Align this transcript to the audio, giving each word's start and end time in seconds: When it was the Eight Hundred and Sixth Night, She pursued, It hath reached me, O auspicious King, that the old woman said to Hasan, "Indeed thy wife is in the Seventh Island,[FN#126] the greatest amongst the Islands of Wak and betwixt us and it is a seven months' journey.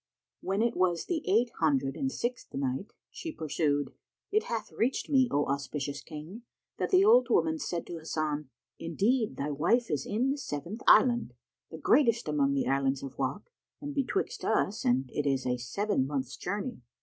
When 0.41 0.63
it 0.63 0.75
was 0.75 1.05
the 1.05 1.21
Eight 1.29 1.51
Hundred 1.59 1.95
and 1.95 2.11
Sixth 2.11 2.51
Night, 2.55 2.91
She 3.11 3.31
pursued, 3.31 3.93
It 4.31 4.45
hath 4.45 4.71
reached 4.71 5.11
me, 5.11 5.27
O 5.29 5.45
auspicious 5.45 6.01
King, 6.01 6.41
that 6.79 6.89
the 6.89 7.05
old 7.05 7.29
woman 7.29 7.59
said 7.59 7.85
to 7.85 7.99
Hasan, 7.99 8.49
"Indeed 8.79 9.35
thy 9.37 9.51
wife 9.51 9.91
is 9.91 10.07
in 10.07 10.31
the 10.31 10.39
Seventh 10.39 10.81
Island,[FN#126] 10.87 11.35
the 11.69 11.77
greatest 11.77 12.27
amongst 12.27 12.55
the 12.55 12.67
Islands 12.67 13.03
of 13.03 13.15
Wak 13.19 13.51
and 13.79 13.93
betwixt 13.93 14.43
us 14.43 14.83
and 14.83 15.07
it 15.13 15.27
is 15.27 15.45
a 15.45 15.57
seven 15.57 16.07
months' 16.07 16.35
journey. 16.35 16.81